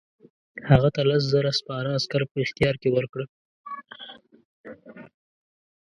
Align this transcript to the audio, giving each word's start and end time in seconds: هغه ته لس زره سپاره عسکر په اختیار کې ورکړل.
هغه 0.69 0.89
ته 0.95 1.01
لس 1.09 1.21
زره 1.33 1.51
سپاره 1.59 1.91
عسکر 1.97 2.21
په 2.31 2.37
اختیار 2.45 2.75
کې 2.81 2.89
ورکړل. 2.91 3.27